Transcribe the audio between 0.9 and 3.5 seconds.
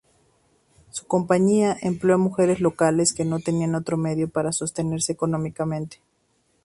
compañía empleó a mujeres locales que no